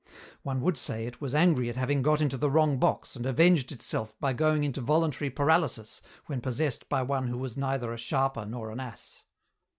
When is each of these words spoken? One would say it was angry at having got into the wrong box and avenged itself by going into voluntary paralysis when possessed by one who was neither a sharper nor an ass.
One 0.41 0.61
would 0.61 0.79
say 0.79 1.05
it 1.05 1.21
was 1.21 1.35
angry 1.35 1.69
at 1.69 1.75
having 1.75 2.01
got 2.01 2.21
into 2.21 2.35
the 2.35 2.49
wrong 2.49 2.79
box 2.79 3.15
and 3.15 3.23
avenged 3.23 3.71
itself 3.71 4.19
by 4.19 4.33
going 4.33 4.63
into 4.63 4.81
voluntary 4.81 5.29
paralysis 5.29 6.01
when 6.25 6.41
possessed 6.41 6.89
by 6.89 7.03
one 7.03 7.27
who 7.27 7.37
was 7.37 7.55
neither 7.55 7.93
a 7.93 7.97
sharper 7.99 8.43
nor 8.43 8.71
an 8.71 8.79
ass. 8.79 9.23